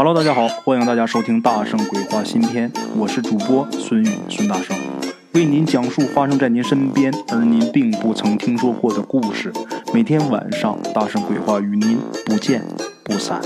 [0.00, 4.76] Hello，大家好，欢迎大家收听《大圣鬼话》新篇，我是主播孙宇，孙大圣
[5.34, 9.52] 为您讲述发生在您身边而您并不曾听说过的故事。
[9.92, 12.64] 每天晚上，《大圣鬼话》与您不见
[13.02, 13.42] 不散。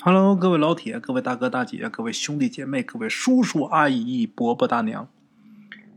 [0.00, 5.06] Hello，各位老铁，各位大哥大姐，各位兄弟姐妹，各位叔叔阿姨、伯伯大娘，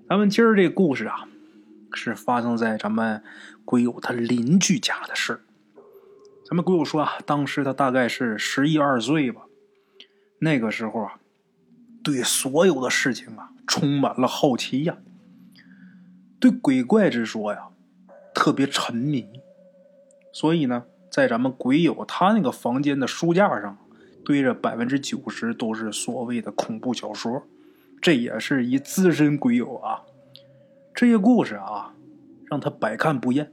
[0.08, 1.26] 咱们今儿这故事啊，
[1.96, 3.24] 是发生在咱们
[3.66, 5.40] 鬼友他邻居家的事儿。
[6.48, 9.42] 咱们鬼友说啊，当时他大概是十一二岁吧，
[10.38, 11.20] 那个时候啊，
[12.04, 15.00] 对所有的事情啊充满了好奇呀，
[16.40, 17.70] 对鬼怪之说呀
[18.36, 19.28] 特别沉迷，
[20.32, 23.76] 所以呢，在咱们鬼友他那个房间的书架上
[24.24, 27.42] 堆着百分之九十都是所谓的恐怖小说，
[28.00, 30.04] 这也是一资深鬼友啊，
[30.94, 31.96] 这些故事啊
[32.46, 33.52] 让他百看不厌，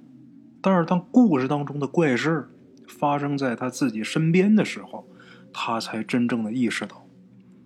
[0.61, 2.51] 但是当故事当中的怪事
[2.89, 5.07] 发生在他自己身边的时候，
[5.53, 7.07] 他才真正的意识到，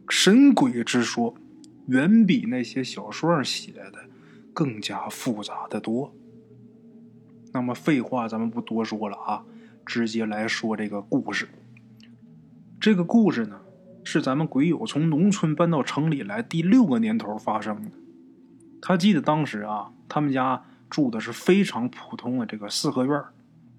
[0.09, 1.34] 神鬼之说
[1.87, 4.09] 远比那些小说上写的
[4.52, 6.15] 更加复杂的多。
[7.52, 9.45] 那么废话咱们不多说了啊，
[9.85, 11.48] 直接来说这个故事。
[12.79, 13.60] 这个故事呢，
[14.04, 17.91] 是咱们鬼友从农村搬到城里来第六个年头发生的。
[18.82, 23.23] 他记得当时啊，他们家住的是非常普通的这个四合院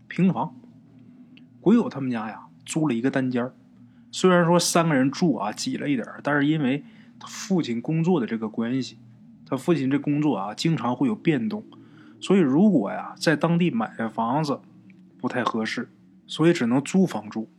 [0.07, 0.55] 平房。
[1.67, 3.51] 鬼友他们家呀，租了一个单间
[4.09, 6.81] 虽然说三个人住啊挤了一点但是因为
[7.19, 8.97] 他父亲工作的这个关系，
[9.45, 11.65] 他父亲这工作啊经常会有变动，
[12.21, 14.61] 所以如果呀在当地买房子
[15.19, 15.89] 不太合适，
[16.25, 17.49] 所以只能租房住。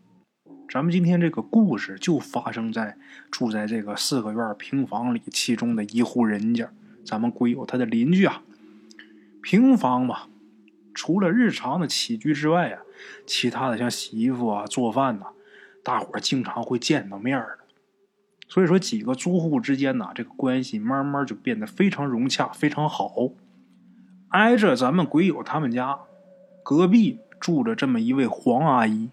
[0.70, 2.96] 咱们今天这个故事就发生在
[3.30, 6.70] 住在这个四合院平房里其中的一户人家，
[7.04, 8.40] 咱们鬼友他的邻居啊，
[9.42, 10.20] 平房嘛。
[10.98, 12.82] 除了日常的起居之外啊，
[13.24, 15.26] 其他的像洗衣服啊、做饭呐，
[15.84, 17.58] 大伙儿经常会见到面的。
[18.48, 23.28] 所以说，几个租户之间呢，这个关系慢慢就变得非常融洽、非常好。
[24.30, 26.00] 挨着咱们鬼友他们家，
[26.64, 29.10] 隔壁住着这么一位黄阿姨。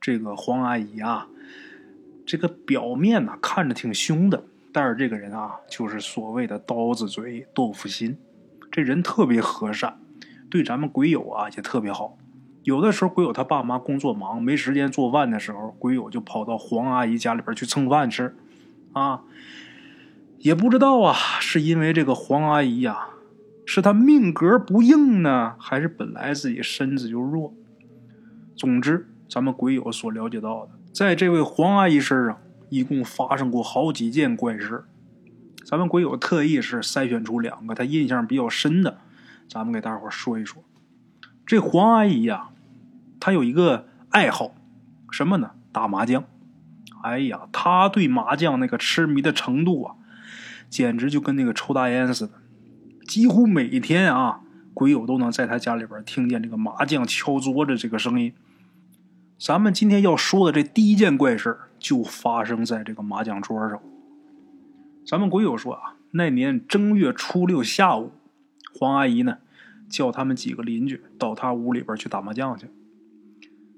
[0.00, 1.28] 这个黄阿姨啊，
[2.26, 4.42] 这个表面呢看着挺凶的，
[4.72, 8.18] 但是这个人啊，就是所谓的刀子嘴豆腐心，
[8.72, 9.96] 这人特别和善。
[10.52, 12.18] 对咱们鬼友啊也特别好，
[12.62, 18.36] 有的时候鬼友他爸妈工作忙没时间做饭的时候，鬼友就跑到黄阿姨家里边去蹭饭吃，
[18.92, 19.22] 啊，
[20.36, 23.06] 也不知道啊是因为这个黄阿姨呀，
[23.64, 27.54] 是她命格不硬呢，还是本来自己身子就弱。
[28.54, 32.38] 总之，咱们鬼友所了解到的，在这位黄阿姨身上
[32.68, 34.84] 一共发生过好几件怪事，
[35.64, 38.98] 咱们鬼友特意是筛选出两个他印象比较深的。
[39.48, 40.62] 咱们给大伙说一说，
[41.44, 42.48] 这黄阿姨呀，
[43.20, 44.54] 她有一个爱好，
[45.10, 45.50] 什么呢？
[45.70, 46.24] 打麻将。
[47.02, 49.96] 哎呀，她对麻将那个痴迷的程度啊，
[50.70, 52.32] 简直就跟那个抽大烟似的。
[53.06, 54.40] 几乎每天啊，
[54.72, 58.32] 鬼友都能在她家里边听见这个麻将敲桌子这个声音。
[59.38, 63.80] 咱们今天要说的这第一件怪事就发生在这个麻将桌上。
[65.04, 68.12] 咱们鬼友说啊，那年正月初六下午。
[68.78, 69.38] 黄阿姨呢，
[69.88, 72.68] 叫他们几个邻居到她屋里边去打麻将去。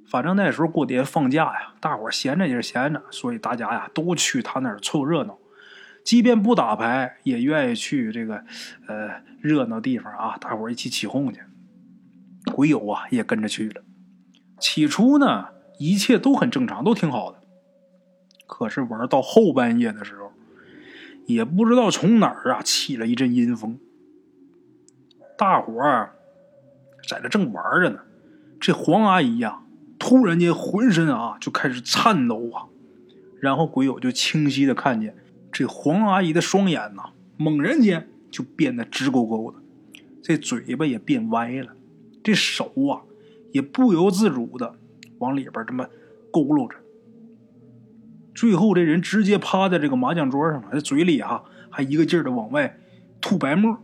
[0.06, 5.38] 反正那时候过年放假呀，大伙闲着也是闲着，所以大家呀都去她那儿凑热闹。
[6.04, 8.44] 即便不打牌，也愿意去这个
[8.86, 11.40] 呃热闹地方啊，大伙一起起哄去。
[12.52, 13.82] 鬼友啊也跟着去了。
[14.60, 17.40] 起初呢，一切都很正常，都挺好的。
[18.46, 20.30] 可是玩到后半夜的时候，
[21.26, 23.80] 也不知道从哪儿啊起了一阵阴风。
[25.36, 26.14] 大伙儿
[27.08, 28.00] 在这正玩着呢，
[28.60, 29.60] 这黄阿姨呀，
[29.98, 32.66] 突然间浑身啊就开始颤抖啊，
[33.40, 35.16] 然后鬼友就清晰的看见
[35.50, 39.58] 这黄阿姨的双眼呐，猛然间就变得直勾勾的，
[40.22, 41.72] 这嘴巴也变歪了，
[42.22, 43.02] 这手啊
[43.52, 44.76] 也不由自主的
[45.18, 45.88] 往里边这么
[46.32, 46.76] 佝偻着，
[48.34, 52.78] 最后这人直接趴在这个麻将桌上了，这嘴里啊还一个劲儿的往外
[53.20, 53.76] 吐白沫。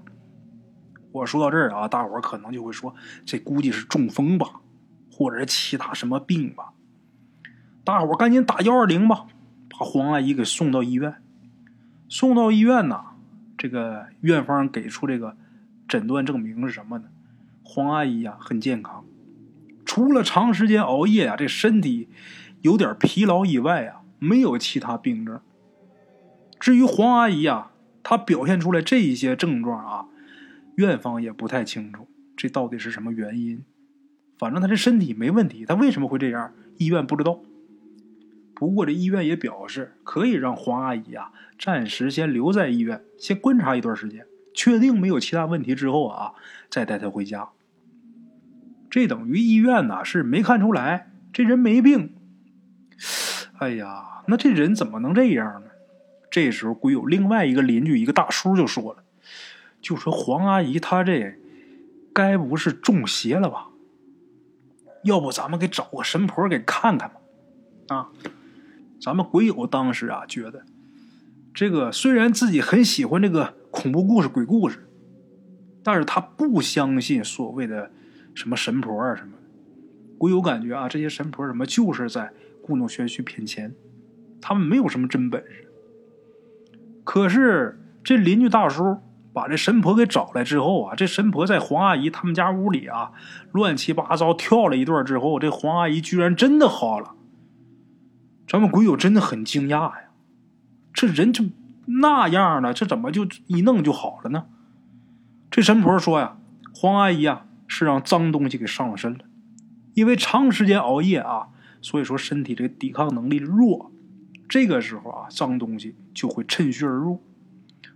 [1.12, 4.60] 我说到这儿啊，大伙儿可能就会说，这估计是中风吧，
[5.12, 6.72] 或者是其他什么病吧。
[7.82, 9.26] 大伙儿赶紧打幺二零吧，
[9.68, 11.16] 把黄阿姨给送到医院。
[12.08, 13.00] 送到医院呢，
[13.58, 15.36] 这个院方给出这个
[15.88, 17.04] 诊断证明是什么呢？
[17.64, 19.04] 黄阿姨呀很健康，
[19.84, 22.08] 除了长时间熬夜呀，这身体
[22.60, 25.40] 有点疲劳以外啊，没有其他病症。
[26.60, 27.70] 至于黄阿姨呀，
[28.02, 30.06] 她表现出来这一些症状啊。
[30.80, 33.62] 院方也不太清楚这到底是什么原因，
[34.38, 36.52] 反正他这身体没问题，他为什么会这样？
[36.78, 37.40] 医院不知道。
[38.54, 46.32] 不过这医院也表示可以让黄阿姨啊暂时先留在医院，先观察一段时间，确定没有其他问题之后啊，
[46.70, 47.50] 再带她回家。
[48.88, 52.14] 这等于医院呐是没看出来这人没病。
[53.58, 55.68] 哎呀，那这人怎么能这样呢？
[56.30, 59.04] 这时候，鬼友另外一个邻居一个大叔就说了，
[59.80, 61.34] 就说黄阿姨她这
[62.12, 63.68] 该不是中邪了吧？
[65.04, 67.14] 要不咱们给找个神婆给看看吧？
[67.88, 68.12] 啊，
[69.00, 70.64] 咱们鬼友当时啊觉得，
[71.54, 74.86] 这个虽然自己很喜欢这个恐怖故事、鬼故事，
[75.82, 77.90] 但是他不相信所谓的
[78.34, 79.38] 什么神婆啊什么的。
[80.18, 82.30] 鬼友感觉啊，这些神婆什么就是在
[82.60, 83.74] 故弄玄虚骗钱，
[84.42, 85.72] 他们没有什么真本事。
[87.04, 88.98] 可是这邻居大叔。
[89.32, 93.12] 把这神婆给找来之后啊，这神婆在黄阿姨他们家屋里啊，
[93.52, 97.14] 乱七八糟跳了一段之后，这黄阿姨居然真的好了。
[98.48, 100.10] 咱们鬼友真的很惊讶呀，
[100.92, 101.44] 这人就
[101.86, 104.46] 那样了，这怎么就一弄就好了呢？
[105.50, 106.36] 这神婆说呀，
[106.74, 109.20] 黄阿姨啊是让脏东西给上了身了，
[109.94, 111.48] 因为长时间熬夜啊，
[111.80, 113.92] 所以说身体这个抵抗能力弱，
[114.48, 117.22] 这个时候啊，脏东西就会趁虚而入。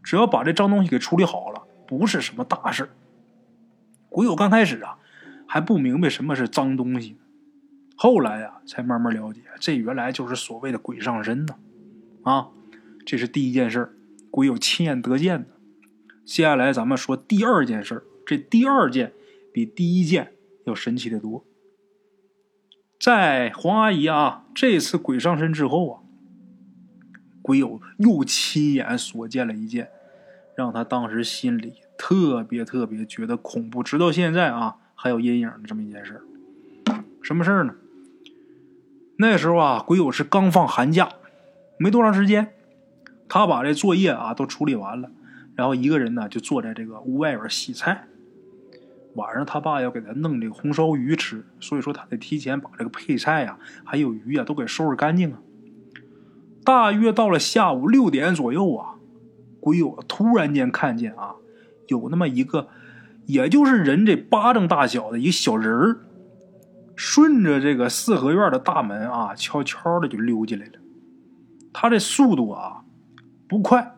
[0.05, 2.91] 只要把这脏东西给处理好了，不是什么大事
[4.11, 4.99] 鬼友刚开始啊，
[5.49, 7.17] 还不明白什么是脏东西，
[7.97, 11.57] 后来啊，才慢慢了解，这原来就是所谓的鬼上身呢。
[12.23, 12.51] 啊，
[13.07, 13.99] 这是第一件事
[14.31, 15.49] 鬼友亲眼得见的。
[16.25, 19.13] 接下来咱们说第二件事这第二件
[19.53, 20.33] 比第一件
[20.65, 21.45] 要神奇的多。
[23.01, 26.01] 在黄阿姨啊这次鬼上身之后啊。
[27.43, 29.91] 鬼友又亲眼所见了一件，
[30.57, 36.21] 让他当时心里特别特别觉得恐怖，直到现在啊还有阴影的这么一件事
[37.23, 37.75] 什么事儿呢？
[39.17, 41.09] 那时候啊，鬼友是刚放寒假，
[41.79, 42.53] 没多长时间，
[43.29, 45.11] 他把这作业啊都处理完了，
[45.55, 48.07] 然后一个人呢就坐在这个屋外边洗菜。
[49.15, 55.39] 晚上他爸要给他弄这个红烧鱼吃，所以说他得提前把这个配菜呀还有鱼啊都给收拾干净啊。
[56.65, 58.94] 大约到了下午六点左右啊，
[59.65, 61.37] 鬼友突然间看见啊，
[61.89, 62.69] 有那么一个，
[63.25, 66.01] 也就是人这巴掌大小的一个小人儿，
[66.95, 70.73] 顺着这个四合院的大门啊，悄悄的就溜进来了。
[71.73, 72.85] 他这速度啊
[73.49, 73.95] 不快，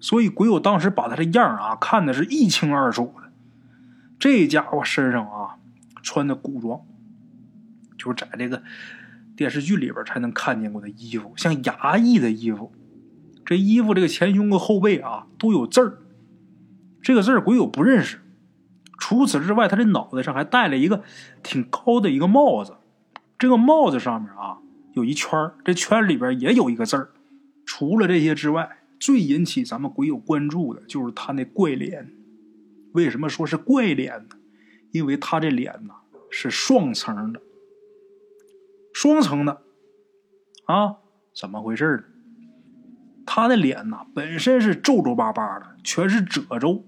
[0.00, 3.30] 所以鬼友当时把他这样啊看的是一清二楚的。
[4.18, 5.58] 这家伙身上啊
[6.02, 6.80] 穿的古装，
[7.96, 8.60] 就是在这个。
[9.34, 12.70] 电视剧里边才能看见过的衣服，像衙役的衣服。
[13.44, 15.98] 这衣服这个前胸和后背啊都有字儿，
[17.02, 18.18] 这个字儿鬼友不认识。
[18.98, 21.02] 除此之外，他这脑袋上还戴了一个
[21.42, 22.76] 挺高的一个帽子，
[23.38, 24.58] 这个帽子上面啊
[24.92, 27.10] 有一圈这圈里边也有一个字儿。
[27.66, 32.12] 除了这些之外，最引起咱们鬼友关注的就是他那怪脸。
[32.92, 34.36] 为什么说是怪脸呢？
[34.92, 35.94] 因为他这脸呢
[36.30, 37.40] 是双层的。
[38.92, 39.62] 双层的，
[40.66, 40.96] 啊，
[41.34, 42.04] 怎么回事呢？
[43.26, 46.84] 他的脸呐，本身是皱皱巴巴的，全是褶皱，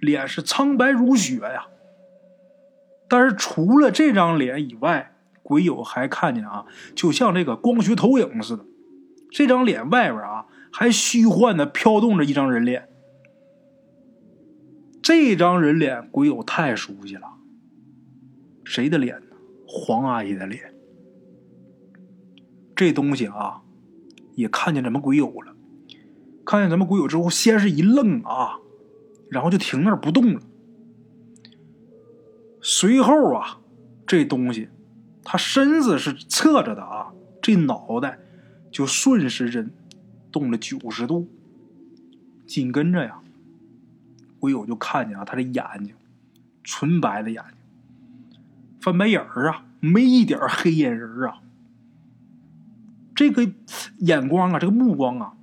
[0.00, 1.66] 脸是苍白如雪呀。
[3.08, 8.64] 但是除了这张脸以外，鬼友还看见啊，就像这个光学投影似的，
[9.30, 12.88] 这张脸外边啊，还虚幻的飘动着一张人脸。
[15.02, 17.32] 这张人脸，鬼友太熟悉了，
[18.64, 19.36] 谁的脸呢？
[19.66, 20.72] 黄阿姨的脸。
[22.76, 23.62] 这东西啊，
[24.34, 25.54] 也看见咱们鬼友了。
[26.44, 28.58] 看见咱们鬼友之后，先是一愣啊，
[29.28, 30.40] 然后就停那儿不动了。
[32.60, 33.60] 随后啊，
[34.06, 34.68] 这东西，
[35.22, 38.18] 他身子是侧着的啊，这脑袋
[38.70, 39.70] 就顺时针
[40.32, 41.28] 动了九十度。
[42.46, 43.20] 紧跟着呀，
[44.40, 45.94] 鬼友就看见啊，他的眼睛
[46.64, 48.38] 纯白的眼睛，
[48.80, 51.40] 翻白眼儿啊，没一点黑眼仁儿啊。
[53.20, 53.52] 这个
[53.98, 55.34] 眼光啊，这个目光啊，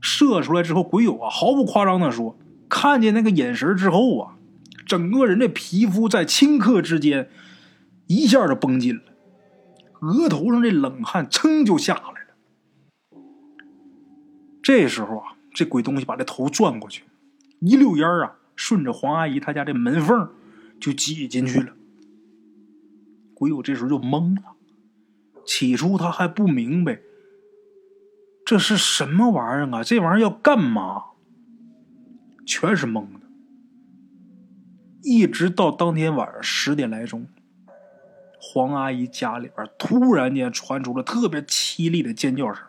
[0.00, 2.38] 射出来之后，鬼友啊毫不夸张的说，
[2.70, 4.38] 看见那个眼神之后啊，
[4.86, 7.28] 整个人的皮肤在顷刻之间
[8.06, 9.02] 一下就绷紧了，
[10.00, 13.20] 额头上这冷汗噌就下来了。
[14.62, 17.04] 这时候啊，这鬼东西把这头转过去，
[17.60, 20.30] 一溜烟啊，顺着黄阿姨她家这门缝
[20.80, 21.74] 就挤进去了。
[23.34, 24.54] 鬼友这时候就懵了。
[25.46, 27.00] 起初他还不明白
[28.44, 31.04] 这是什么玩意儿啊，这玩意儿要干嘛？
[32.46, 33.20] 全是懵的。
[35.02, 37.26] 一直到当天晚上十点来钟，
[38.38, 42.64] 黄阿姨家里边突然间传出了特别凄厉的尖叫声。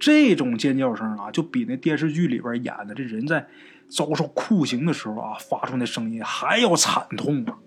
[0.00, 3.48] 这种尖叫声啊，就比那电视剧里边演的这人在
[3.88, 7.58] 遭受酷刑的时候啊发出那声音还要惨痛啊！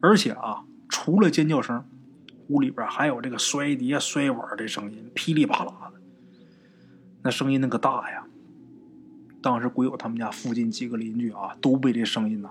[0.00, 1.84] 而且啊，除了尖叫声，
[2.50, 6.00] 屋里边还有这个摔碟摔碗的声音，噼里啪啦的，
[7.22, 8.26] 那声音那个大呀！
[9.40, 12.50] 当时鬼友他们家附近几个邻居啊，都被这声音呐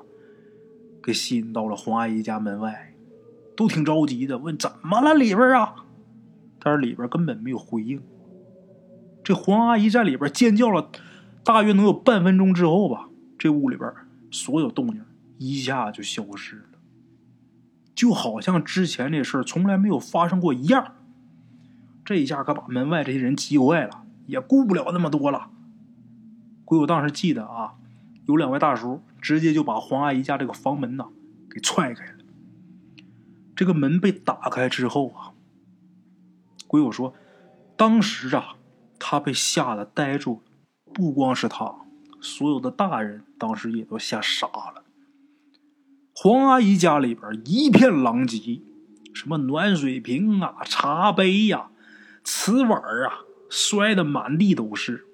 [1.04, 2.94] 给吸引到了黄阿姨家门外，
[3.58, 5.76] 都挺着急的，问怎么了里边啊？
[6.60, 8.02] 但是里边根本没有回应。
[9.22, 10.90] 这黄阿姨在里边尖叫了，
[11.44, 13.92] 大约能有半分钟之后吧，这屋里边
[14.32, 15.04] 所有动静
[15.38, 16.79] 一下就消失了，
[18.00, 20.96] 就好像之前这事儿从来没有发生过一样。
[22.06, 25.50] 这一下可把门外这些人急坏了，也顾不了那么多了。
[26.64, 27.76] 鬼友当时记得啊，
[28.26, 31.10] 有两位大叔直接就把黄阿姨家这个房门呐
[31.52, 32.20] 给踹开了。
[33.54, 35.36] 这个门被打开之后啊。
[36.68, 37.14] 鬼友说
[37.76, 38.56] ：“当时啊，
[38.98, 40.42] 他被吓得呆住，
[40.94, 41.76] 不光是他，
[42.22, 44.86] 所有的大人当时也都吓傻了。
[46.22, 48.62] 黄阿姨家里边一片狼藉，
[49.14, 51.70] 什么暖水瓶啊、茶杯呀、
[52.26, 55.06] 瓷碗啊，摔得满地都是。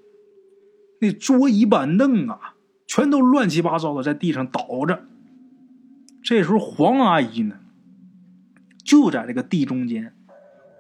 [0.99, 2.55] 那桌椅板凳啊，
[2.87, 5.05] 全都乱七八糟的在地上倒着。
[6.23, 7.59] 这时候黄阿姨呢，
[8.83, 10.11] 就在这个地中间。”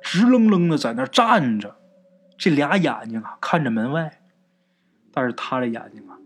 [0.01, 1.75] 直愣愣的在那站着，
[2.35, 4.21] 这俩眼睛啊看着门外，
[5.11, 6.17] 但是他的眼睛啊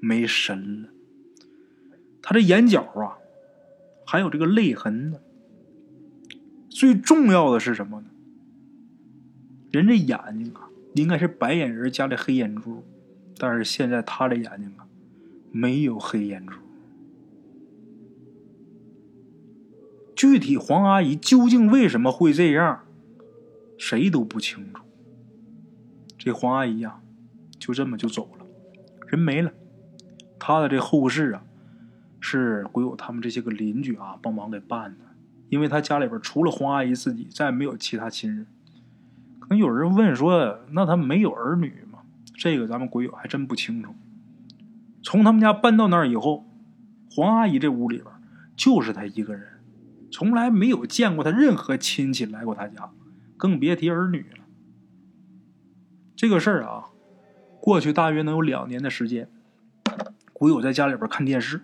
[0.00, 0.88] 没神了，
[2.22, 3.18] 他这眼角啊
[4.04, 5.20] 还有这个泪痕呢。
[6.70, 8.06] 最重要的是什么呢？
[9.70, 12.84] 人这眼睛啊应该是白眼人加的黑眼珠，
[13.36, 14.86] 但是现在他的眼睛啊
[15.50, 16.58] 没有黑眼珠。
[20.14, 22.84] 具体黄阿姨究竟为什么会这样，
[23.76, 24.82] 谁都不清楚。
[26.16, 27.00] 这黄阿姨呀，
[27.58, 28.46] 就这么就走了，
[29.06, 29.52] 人没了。
[30.38, 31.44] 她的这后事啊，
[32.20, 35.04] 是鬼友他们这些个邻居啊帮忙给办的，
[35.48, 38.46] 因为他家里边除了黄阿姨自己，再没有其他亲人。
[39.40, 42.00] 可能有人问说，那他没有儿女吗？
[42.34, 43.94] 这个咱们鬼友还真不清楚。
[45.02, 46.44] 从他们家搬到那儿以后，
[47.10, 48.06] 黄阿姨这屋里边
[48.56, 49.60] 就是他一个人。
[50.10, 52.90] 从来没有见过他任何亲戚来过他家，
[53.36, 54.44] 更别提儿女了。
[56.16, 56.86] 这个事儿啊，
[57.60, 59.28] 过去大约能有两年的时间。
[60.32, 61.60] 鬼友在家里边看电视，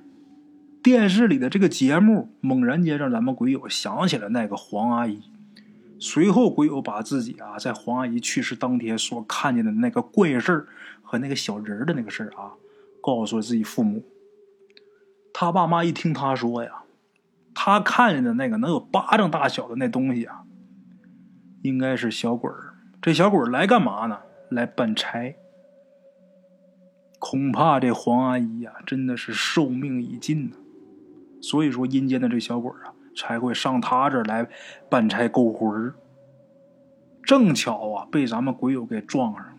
[0.85, 5.23] 电视里的这个节目猛然间让咱们鬼友想起了那个黄阿姨。
[5.99, 10.69] 随后，鬼友把自己啊在黄阿姨去世当天所看见的那个怪事儿
[11.03, 12.53] 和那个小人的那个事儿啊，
[13.01, 14.05] 告诉了自己父母。
[15.33, 16.83] 他爸妈一听他说呀。
[17.55, 20.43] 他看见的那个能有巴掌大小的那东西啊，
[21.63, 22.75] 应该是小鬼儿。
[23.01, 24.19] 这小鬼儿来干嘛呢？
[24.51, 25.35] 来办差。
[27.19, 30.57] 恐怕这黄阿姨呀，真的是寿命已尽呢。
[31.49, 34.49] 所以说，阴间的这小鬼啊，才会上他这儿来
[34.89, 35.93] 办差勾魂。
[37.23, 39.53] 正巧啊，被咱们鬼友给撞上了。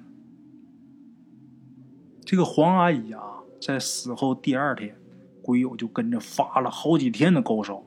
[2.26, 3.22] 这个黄阿姨啊，
[3.62, 4.96] 在死后第二天。
[5.44, 7.84] 鬼友就跟着发了好几天的高烧，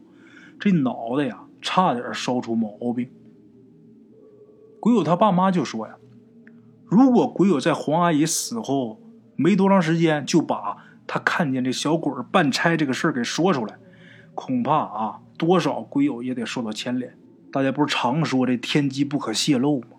[0.60, 3.10] 这脑袋呀差点烧出毛病。
[4.78, 5.96] 鬼友他爸妈就说呀
[6.86, 9.00] ：“如果鬼友在黄阿姨死后
[9.34, 13.76] 没多长时间就把他看见这小鬼办差这个事儿给说出来，
[14.38, 17.18] 恐怕啊多少鬼友也得受到牵连。
[17.50, 19.96] 大家不是常说这天机不可泄露吗？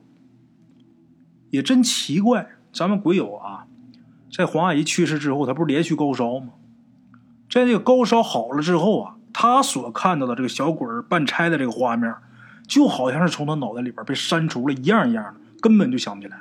[1.50, 3.66] 也真奇怪，咱们鬼友啊，
[4.32, 6.54] 在黄阿姨去世之后，他不是连续高烧吗？”
[7.52, 12.16] 在这个高烧好了之后啊，他所看到的这个小鬼儿办差的这个画面，
[12.66, 16.40] 就好像是从他脑袋里边被删除了一样一样的，根本就想不起来。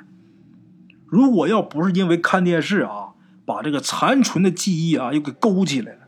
[1.05, 3.09] 如果要不是因为看电视啊，
[3.43, 5.98] 把这个残存的记忆啊又给勾起来了，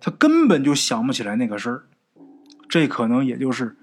[0.00, 1.84] 他根本就想不起来那个事儿。
[2.68, 3.76] 这可能也就是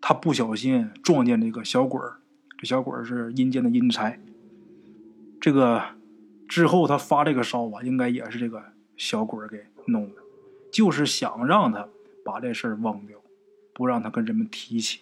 [0.00, 2.18] 他不小心撞见这个小鬼儿，
[2.58, 4.18] 这小鬼儿是阴间的阴差。
[5.40, 5.82] 这个
[6.48, 8.62] 之后他发这个烧啊，应该也是这个。
[8.98, 10.22] 小鬼儿给弄的，
[10.72, 11.86] 就是想让他
[12.24, 13.18] 把这事儿忘掉，
[13.74, 15.00] 不让他跟人们提起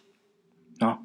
[0.81, 0.99] 啊。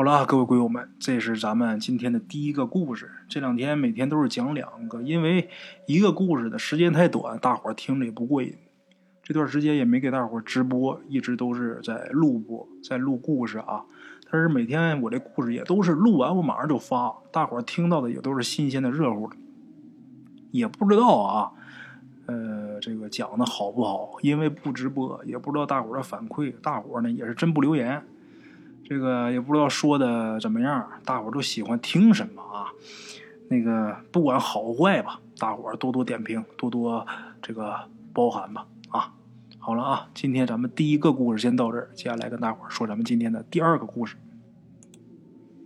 [0.00, 3.10] 好了，各位鬼友们，这是咱们今天的第一个故事。
[3.28, 5.50] 这两天每天都是讲两个，因为
[5.84, 8.54] 一个故事的时间太短，大伙儿听着也不过瘾。
[9.22, 13.84] 这段时间也没给大伙儿直播，一直都是在录播，在录故事啊。
[14.30, 19.36] 但是每天我这故事也都是录完，我马上就发，大伙儿听到的也都是新鲜的、热乎的。
[20.50, 21.52] 也不知道啊，
[22.24, 28.02] 呃，这个讲的好不好，因为不直播，也不知道大伙儿的反馈，大伙儿呢也是真不留言，
[28.84, 32.66] 这个也不知道说的怎么样，大伙儿都喜欢听什么啊？
[33.48, 37.06] 那个不管好坏吧，大伙儿多多点评，多多
[37.42, 39.12] 这个包涵吧啊！
[39.58, 44.16] 好了啊，今天咱们第一个故事先到这儿，接下来跟大伙儿说咱们今天的第二个故事。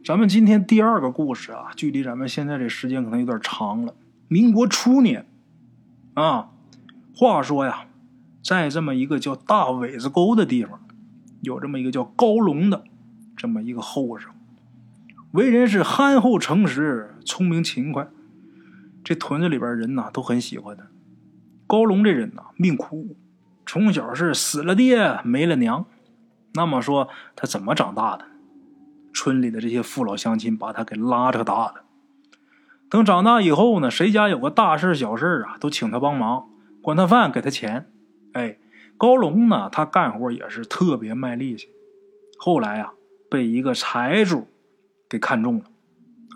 [0.04, 3.94] 咱们今天第二个故事啊，距离咱们现在这时间可能有点长了。
[4.28, 5.26] 民国初年，
[6.14, 6.50] 啊，
[7.14, 7.86] 话说呀，
[8.42, 10.80] 在这么一个叫大苇子沟的地方，
[11.40, 12.84] 有这么一个叫高龙的
[13.44, 14.32] 这么一个后生，
[15.32, 18.08] 为人是憨厚诚实、聪明勤快，
[19.04, 20.84] 这屯子里边人呐都很喜欢他。
[21.66, 23.18] 高龙这人呐命苦，
[23.66, 25.84] 从小是死了爹没了娘，
[26.54, 28.24] 那么说他怎么长大的？
[29.12, 31.82] 村里的这些父老乡亲把他给拉扯大的。
[32.88, 36.48] 等长大以后呢，谁家有个大事小事啊，都请他帮忙，
[36.80, 37.90] 管他饭，给他钱。
[38.32, 38.56] 哎，
[38.96, 41.68] 高龙呢，他干活也是特别卖力气。
[42.38, 42.94] 后来啊，
[43.34, 44.46] 被一个财主
[45.08, 45.64] 给看中了。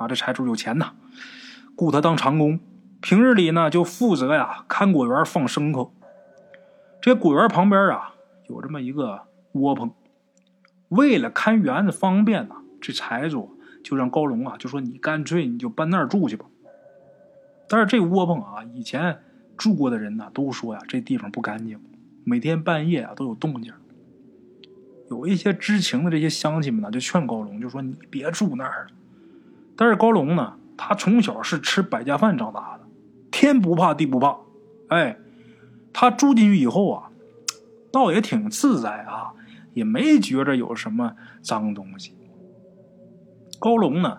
[0.00, 0.94] 啊，这财主有钱呐，
[1.76, 2.58] 雇他当长工，
[3.00, 5.94] 平日里呢就负责呀看果园放牲口。
[7.00, 8.16] 这果园旁边啊
[8.48, 9.92] 有这么一个窝棚，
[10.88, 12.56] 为了看园子方便呢。
[12.80, 16.46] 这财主就让高龙啊，就说你干脆你就搬那儿住去吧。
[17.68, 19.20] 但是这窝棚啊，以前
[19.56, 21.80] 住过的人呢，都说呀，这地方不干净，
[22.24, 23.72] 每天半夜啊都有动静。
[25.10, 28.90] 有一些知情的这些乡亲们呢，就劝高龙，就说你别住那儿了。
[29.76, 32.84] 但是高龙呢，他从小是吃百家饭长大的，
[33.30, 34.36] 天不怕地不怕。
[34.88, 35.18] 哎，
[35.92, 37.10] 他住进去以后啊，
[37.92, 39.32] 倒也挺自在啊，
[39.74, 42.14] 也没觉着有什么脏东西。
[43.58, 44.18] 高龙呢，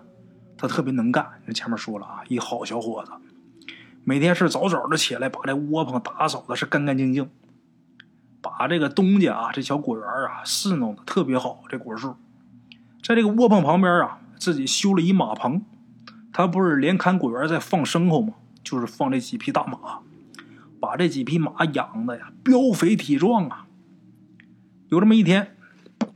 [0.56, 1.26] 他特别能干。
[1.44, 3.12] 人前面说了啊，一好小伙子，
[4.04, 7.28] 每天是早早的起来，把这窝棚打扫的是干干净净，
[8.42, 11.62] 把这个东家啊，这小果园啊，侍弄的特别好。
[11.68, 12.16] 这果树，
[13.02, 15.62] 在这个窝棚旁边啊，自己修了一马棚。
[16.32, 18.34] 他不是连看果园在放牲口吗？
[18.62, 20.00] 就是放这几匹大马，
[20.78, 23.66] 把这几匹马养的呀，膘肥体壮啊。
[24.88, 25.56] 有这么一天，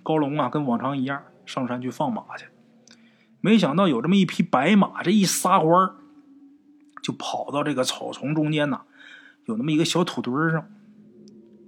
[0.02, 2.46] 高龙啊，跟往常一样上山去放马去。
[3.40, 5.94] 没想到有这么一匹白马，这一撒欢儿，
[7.02, 8.82] 就跑到这个草丛中间呐，
[9.46, 10.66] 有那么一个小土堆上。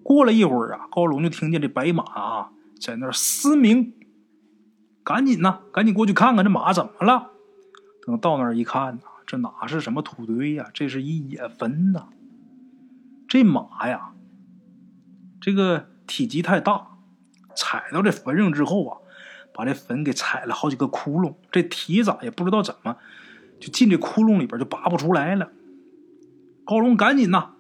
[0.07, 3.93] 过了一会儿啊，高龙就听见这白马啊在那儿嘶鸣，
[5.03, 7.33] 赶紧呐，赶紧过去看看这马怎么了。
[8.07, 10.71] 等到那儿一看呐，这哪是什么土堆呀？
[10.73, 12.07] 这是一野坟呐！
[13.27, 14.13] 这马呀，
[15.41, 16.87] 这个体积太大，
[17.57, 18.99] 踩到这坟上之后啊。
[19.53, 22.99] 把这坟给踩了好几个窟窿，这蹄子也不知道怎么
[23.59, 25.51] 就进这窟窿里边就拔不出来了。
[26.67, 27.56] 高龙赶紧呐，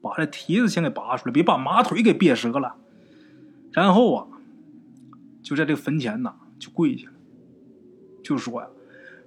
[0.00, 2.76] 把这蹄子先给拔出来，别把马腿给别折了。
[3.72, 4.26] 然后啊，
[5.42, 7.14] 就在这个坟前呐就跪下了，
[8.22, 8.68] 就说呀：“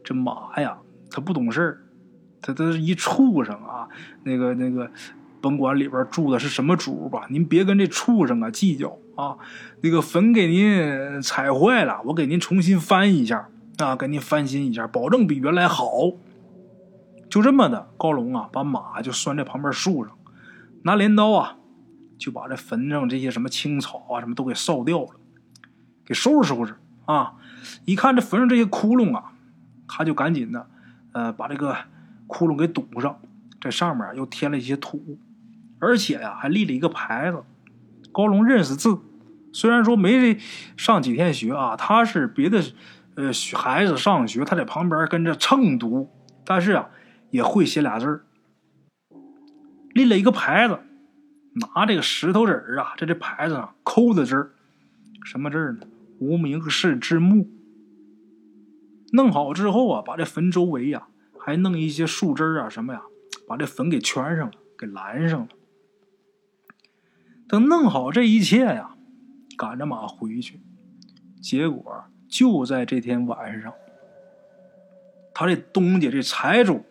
[0.04, 0.78] 这马呀，
[1.10, 1.84] 他不懂事儿，
[2.42, 3.88] 他他是一畜生啊，
[4.24, 4.92] 那个那个。”
[5.44, 9.36] 甭管里边住的是什么主吧，您别跟这畜生啊计较啊！
[9.82, 16.14] 那个坟给您踩坏了，我给您重新翻一下啊，给您翻新一下，保证比原来好。
[17.30, 20.18] 就这么的，高龙啊，把马就拴在旁边树上，
[20.84, 21.58] 拿镰刀啊，
[22.17, 25.10] 就把这坟上这些什么青草啊什么都给扫掉了，
[26.06, 27.34] 给收拾收拾啊！
[27.86, 29.32] 一看这坟上这些窟窿啊，
[29.88, 30.67] 他就赶紧的，
[31.13, 31.76] 呃，把这个
[32.28, 33.19] 窟窿给堵上，
[33.62, 35.17] 在上面又添了一些土。
[35.80, 37.43] 而且呀，还立了一个牌子。
[38.12, 39.00] 高龙认识字，
[39.52, 40.38] 虽然说没
[40.78, 42.63] 上几天学啊，他是别的
[43.15, 46.10] 呃孩子上学，他在旁边跟着蹭读，
[46.46, 46.89] 但是啊，
[47.32, 48.24] 也会写俩字儿。
[49.94, 50.80] 立了一个牌子，
[51.76, 54.52] 拿这个石头子儿啊，在这牌子上抠的字儿，
[55.24, 55.88] 什么字儿呢？
[56.20, 57.50] 无名氏之墓。
[59.12, 63.02] 弄好之后啊，把这坟周围呀，还弄一些树枝啊什么呀，
[63.48, 65.48] 把这坟给圈上了，给拦上了。
[67.48, 68.96] 等弄好这一切呀，
[69.56, 70.60] 赶着马回去。
[71.40, 73.72] 结果就在这天晚上，
[75.36, 76.84] 他这东家这财主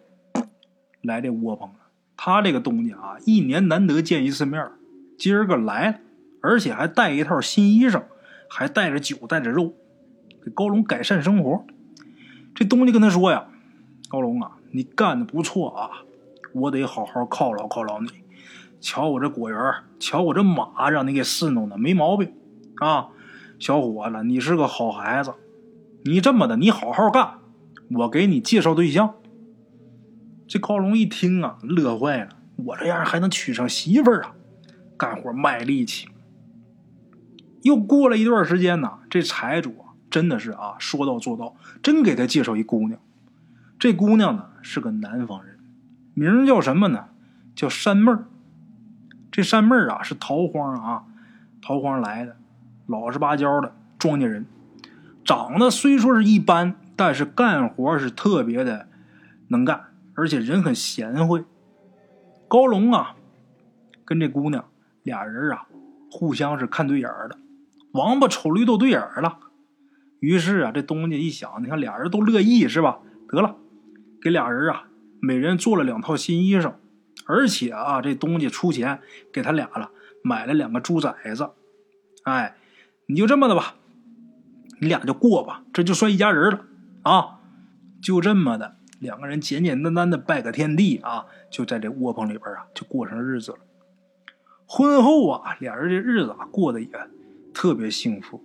[1.01, 1.75] 来这窝棚了。
[2.25, 4.71] 他这个东家啊，一年难得见一次面
[5.19, 5.99] 今儿个来了，
[6.41, 8.01] 而且还带一套新衣裳，
[8.49, 9.75] 还带着酒，带着肉，
[10.45, 11.65] 给高龙改善生活。
[12.55, 13.49] 这东家跟他说呀
[14.09, 15.91] ：“高龙啊，你干的不错啊，
[16.53, 18.09] 我得好好犒劳犒劳你。”
[18.81, 19.59] 瞧我这果园，
[19.99, 22.33] 瞧我这马，让你给侍弄的没毛病，
[22.77, 23.09] 啊，
[23.59, 25.35] 小伙子，你是个好孩子，
[26.05, 27.39] 你这么的，你好好干，
[27.91, 29.17] 我给你介绍对象。
[30.47, 34.35] 这高龙一听啊，乐坏了，我这样还能娶上媳妇儿啊？
[34.97, 36.09] 干活卖力气。
[37.63, 43.01] 又过了一段时间呢，这财主啊，真的是啊，说到做到，真给他介绍一姑娘。
[43.79, 45.59] 这姑娘呢是个南方人，
[46.15, 47.07] 名叫什么呢？
[47.55, 48.27] 叫山妹儿。
[49.31, 51.05] 这山妹儿啊是桃花啊，
[51.63, 52.37] 桃花来的，
[52.87, 54.45] 老实巴交的庄稼人，
[55.25, 58.89] 长得虽说是一般，但是干活是特别的
[59.49, 61.45] 能干，而且人很贤惠。
[62.49, 63.17] 高龙啊，
[64.05, 64.65] 跟这姑娘
[65.03, 65.67] 俩人啊，
[66.11, 67.39] 互相是看对眼儿的。
[67.93, 69.39] 王八瞅驴都对眼儿了，
[70.21, 73.01] 于是啊，这东家一想，你看俩人都乐意是吧？
[73.29, 73.57] 得了，
[74.21, 74.85] 给俩人啊，
[75.21, 76.75] 每人做了两套新衣裳，
[77.27, 79.01] 而且啊，这东家出钱
[79.33, 79.91] 给他俩了，
[80.23, 81.51] 买了两个猪崽子。
[82.25, 82.57] 哎，
[83.07, 83.75] 你就这么的吧，
[84.81, 86.65] 你俩就过吧，这就算一家人了
[87.03, 87.41] 啊！
[88.03, 93.59] 就这么的，两个人简简单单的拜个天地啊，就在这窝棚里边啊，就过上日子了。
[94.67, 96.89] 婚后啊，俩人这日子啊，过得也。
[97.55, 98.43] 特别幸福，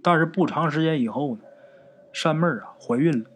[0.00, 1.42] 但是不长时间以后呢，
[2.12, 3.28] 山妹啊怀孕了。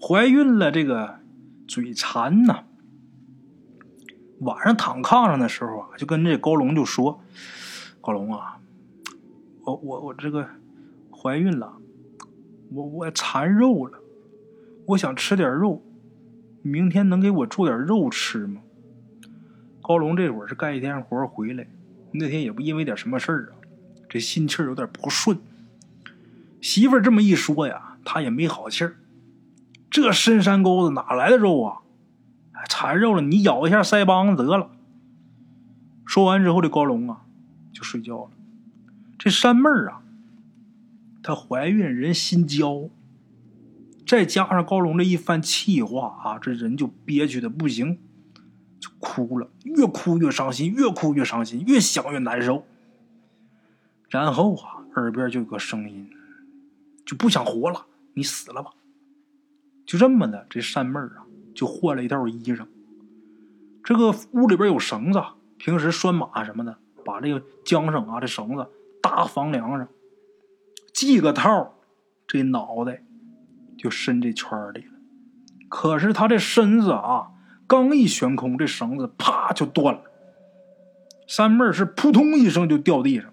[0.00, 1.20] 怀孕了，这个
[1.68, 2.64] 嘴馋呐。
[4.40, 7.20] 晚上躺炕上的时候啊，就跟这高龙就说
[8.02, 8.58] ：“高龙啊，
[9.62, 10.44] 我我我这个
[11.12, 11.76] 怀孕了，
[12.72, 14.00] 我我馋肉了，
[14.86, 15.82] 我想吃点肉，
[16.62, 18.60] 明天能给我做点肉吃吗？”
[19.82, 21.66] 高龙这会儿是干一天活回来。
[22.12, 23.60] 那天也不因为点什么事儿啊，
[24.08, 25.38] 这心气儿有点不顺。
[26.60, 28.96] 媳妇儿这么一说呀，他也没好气儿。
[29.90, 31.82] 这深山沟子哪来的肉啊？
[32.68, 34.70] 馋肉了，你咬一下腮帮子得了。
[36.04, 37.22] 说完之后，这高龙啊
[37.72, 38.30] 就睡觉了。
[39.18, 40.00] 这山妹儿啊，
[41.22, 42.88] 她怀孕人心焦，
[44.06, 47.98] 再加上高龙这一番气话啊，这人就憋屈的不行。
[48.78, 52.62] 就哭了，越哭越伤心，越哭越伤心，越想越难受。
[54.10, 56.10] 然后啊，耳边就有个声音，
[57.06, 58.72] 就不想活了，你死了吧。
[59.86, 62.66] 就这么的，这山妹儿啊，就换了一套衣裳。
[63.82, 65.22] 这个屋里边有绳子，
[65.56, 68.66] 平时拴马什么的，把这个缰绳啊，这绳子
[69.00, 69.88] 搭房梁上，
[70.92, 71.74] 系个套，
[72.28, 73.02] 这脑袋
[73.76, 74.92] 就伸这圈里了。
[75.68, 77.28] 可是他这身子啊。
[77.68, 80.02] 刚一悬空，这绳子啪就断了。
[81.26, 83.32] 三妹儿是扑通一声就掉地上，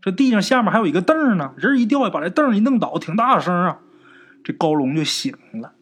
[0.00, 3.80] 这地上下面还有一个凳呢，人一掉下，把这凳一弄倒，挺大声啊。
[4.44, 5.72] 这高龙就醒了，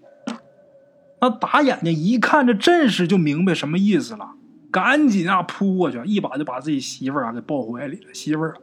[1.20, 4.31] 那打眼睛一看这阵势，就明白什么意思了，
[4.70, 8.14] 赶紧啊扑过去，一把就把自己媳妇儿啊给抱怀里了。
[8.14, 8.57] 媳妇儿，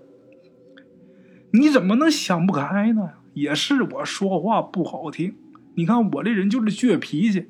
[1.52, 3.12] 你怎么能想不开呢？
[3.34, 5.36] 也是我说话不好听，
[5.76, 7.48] 你看我这人就是倔脾气。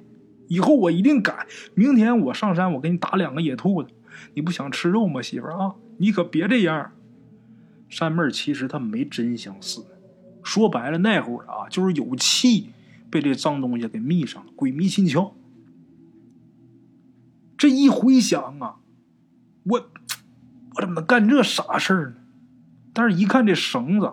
[0.48, 1.48] 以后我一定改。
[1.74, 3.90] 明天我上山，我给你打两个野兔子。
[4.36, 5.76] 你不想吃肉吗，媳妇儿啊？
[5.98, 6.92] 你可别这样。
[7.90, 9.86] 山妹儿其实她没真想死，
[10.44, 12.70] 说白了那会儿啊，就是有气
[13.10, 15.32] 被这脏东西给密上了，鬼迷心窍。
[17.58, 18.76] 这一回想啊，
[19.64, 19.90] 我
[20.76, 22.16] 我怎么能干这傻事儿呢？
[22.94, 24.12] 但是一看这绳子，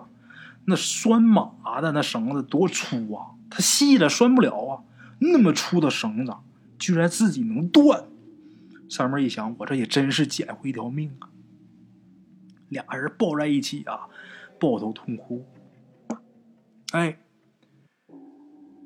[0.71, 4.83] 那拴马的那绳子多粗啊，它细了拴不了啊。
[5.19, 6.33] 那么粗的绳子，
[6.79, 8.05] 居然自己能断！
[8.89, 11.29] 三妹一想，我这也真是捡回一条命啊！
[12.69, 14.07] 俩人抱在一起啊，
[14.59, 15.45] 抱头痛哭。
[16.93, 17.19] 哎，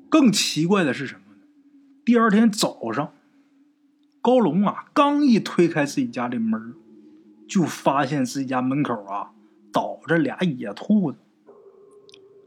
[0.08, 1.42] 更奇怪的是什么呢？
[2.04, 3.12] 第二天早上，
[4.20, 6.74] 高龙啊，刚一推开自己家的门，
[7.48, 9.30] 就发现自己家门口啊，
[9.72, 11.18] 倒着俩野兔子。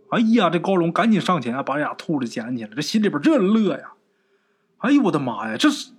[0.10, 3.94] 哎呀，这高龙赶紧上前把俩兔子捡起来，这心里边这乐呀！
[4.80, 5.92] 哎呦我的妈呀，这是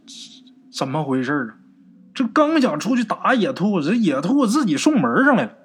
[0.73, 1.57] 怎么回事啊？
[2.13, 5.57] 这刚想出去打野兔子，这野兔自己送门上来了。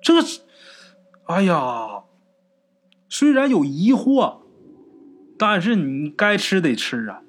[0.00, 0.40] 这是，
[1.24, 2.04] 哎呀，
[3.08, 4.36] 虽然有疑惑，
[5.36, 7.22] 但是你该吃得吃啊。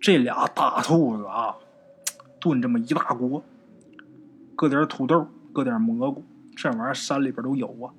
[0.00, 1.56] 这俩大兔子啊，
[2.40, 3.42] 炖这么一大锅，
[4.54, 6.24] 搁点土豆，搁点蘑菇，
[6.56, 7.92] 这玩意儿山里边都有啊。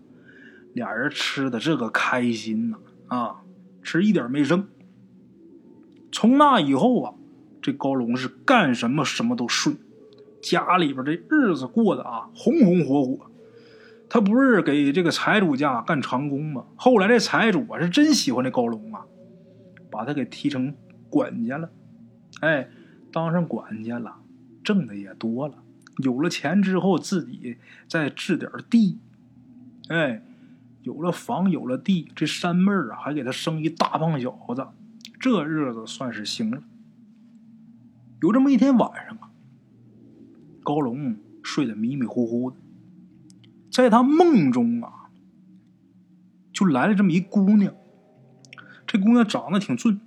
[0.78, 3.42] 俩人吃的这个开心呐，啊，
[3.82, 4.68] 吃一点没剩。
[6.12, 7.14] 从那以后啊，
[7.62, 9.76] 这高龙是干什么什么都顺，
[10.40, 13.32] 家里边这日子过得啊红红火火。
[14.08, 16.66] 他不是给这个财主家干长工吗？
[16.76, 19.06] 后来这财主啊是真喜欢这高龙啊，
[19.90, 20.76] 把他给提成
[21.10, 21.72] 管家了。
[22.42, 22.70] 哎，
[23.12, 24.16] 当上管家了，
[24.64, 25.56] 挣的也多了。
[25.98, 29.00] 有了钱之后，自己再置点地，
[29.90, 30.22] 哎。
[30.88, 34.66] 有了房，有了地，这山妹儿啊，还给他生一大胖小子，
[35.20, 36.64] 这日子算是行了。
[38.22, 39.30] 有这么一天晚上啊，
[40.64, 42.56] 高龙睡得迷迷糊糊的，
[43.70, 45.10] 在他梦中啊，
[46.54, 47.74] 就来了这么一姑娘。
[48.86, 50.00] 这姑娘长得挺俊。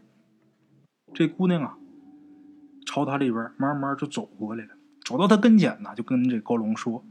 [1.13, 1.77] 这姑娘啊，
[2.87, 4.71] 朝他里边慢慢就走过来了，
[5.05, 7.05] 走到他跟前呢，就跟这高龙说：“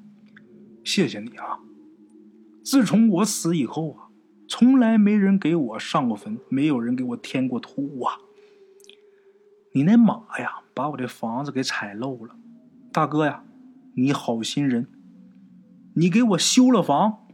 [0.83, 1.59] 谢谢你啊！
[2.69, 4.09] 自从我死以后啊，
[4.47, 8.19] 从来没人给我上过坟，没有人给我添过土啊。
[9.71, 12.35] 你那马呀，把我这房子给踩漏了，
[12.93, 13.43] 大哥呀，
[13.95, 14.85] 你好心人，
[15.95, 17.27] 你给我修了房，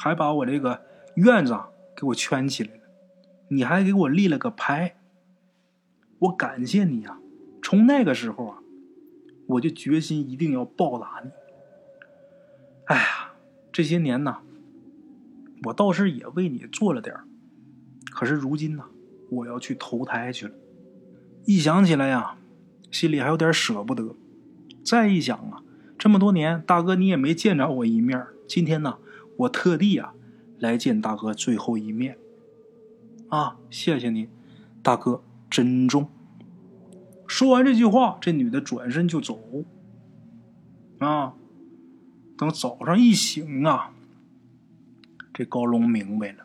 [0.00, 0.84] 还把我这个
[1.16, 1.58] 院子
[1.96, 2.82] 给我圈起来了，
[3.48, 4.94] 你还给我立了个牌。”
[6.20, 7.18] 我感谢你呀！
[7.60, 8.58] 从那个时候啊，
[9.48, 11.30] 我就决心一定要报答你。
[12.84, 13.32] 哎呀，
[13.72, 14.36] 这些年呢，
[15.64, 17.24] 我倒是也为你做了点儿
[18.10, 18.84] 可是如今呢，
[19.30, 20.54] 我要去投胎去了。
[21.44, 22.36] 一想起来呀，
[22.90, 24.14] 心里还有点舍不得。
[24.84, 25.62] 再一想啊，
[25.98, 28.26] 这么多年，大哥你也没见着我一面。
[28.48, 28.98] 今天呢，
[29.36, 30.14] 我特地啊
[30.58, 32.18] 来见大哥最后一面。
[33.28, 34.28] 啊，谢谢你，
[34.82, 35.22] 大哥。
[35.50, 36.08] 珍重。
[37.26, 39.64] 说完这句话，这女的转身就走。
[41.00, 41.34] 啊，
[42.38, 43.92] 等早上一醒啊，
[45.40, 46.44] 这高龙明白了，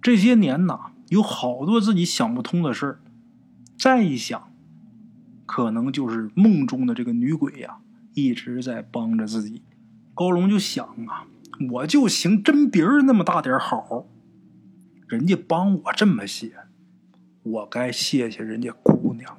[0.00, 3.00] 这些年呐，有好多自己想不通的事儿。
[3.76, 4.50] 再一想，
[5.44, 7.76] 可能就是梦中的这个女鬼呀，
[8.14, 9.60] 一直在帮着自己。
[10.14, 11.26] 高龙就想啊，
[11.70, 14.06] 我就行真别人那么大点好，
[15.06, 16.56] 人家帮我这么些。
[17.42, 19.36] 我该谢谢人家姑娘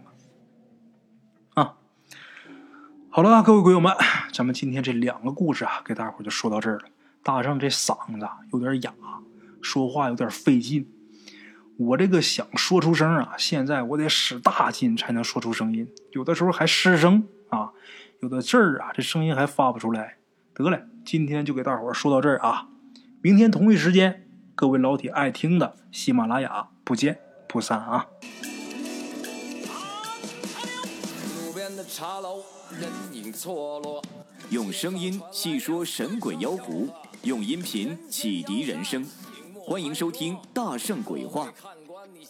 [1.56, 1.63] 啊！
[1.63, 1.78] 啊，
[3.10, 3.91] 好了，各位鬼友们，
[4.32, 6.84] 咱们今天这两个故事啊，给大伙就说到这儿了。
[7.28, 8.94] 大圣这嗓子有点哑，
[9.62, 10.90] 说话有点费劲。
[11.78, 17.74] 我这个想说出声啊，现在我得使大劲才能说出声音，有的时候还失声啊，
[18.22, 20.16] 有的字儿啊，这声音还发不出来。
[20.54, 22.70] 得嘞，今天就给大伙说到这儿啊，
[23.22, 27.20] 明天同一时间，各位老铁爱听的喜马拉雅不见。
[27.50, 28.08] 不散啊！
[34.50, 36.90] 用声音细说神鬼妖狐，
[37.23, 39.06] 用音频启迪人生。
[39.65, 41.47] 欢迎收听《大圣鬼话》。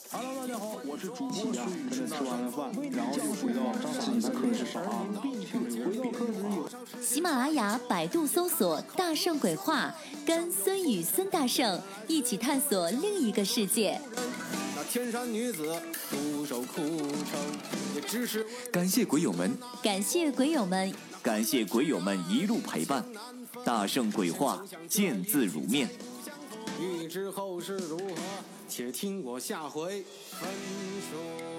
[0.09, 1.89] Hello，大家好，我是主播孙宇。
[1.89, 5.05] 吃完了饭，然后就回到自己的课室上啊。
[7.01, 9.93] 喜马拉雅、百度搜索“大圣鬼话”，
[10.25, 13.99] 跟孙宇、孙大圣一起探索另一个世界。
[14.75, 17.39] 那天山女子独守孤城，
[17.95, 23.05] 也只是感谢鬼友们，感谢鬼友们，感谢鬼友们一路陪伴。
[23.67, 25.89] 大圣鬼话，见字如面。
[26.79, 28.15] 欲知后事如何，
[28.69, 30.49] 且听我下回分
[31.11, 31.56] 说。